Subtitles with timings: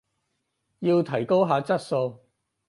[0.79, 2.21] 要提高下質素